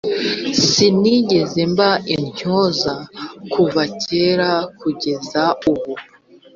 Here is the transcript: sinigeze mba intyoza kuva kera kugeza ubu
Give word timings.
sinigeze 0.69 1.61
mba 1.71 1.89
intyoza 2.15 2.93
kuva 3.51 3.81
kera 4.03 4.51
kugeza 4.79 5.41
ubu 5.71 5.93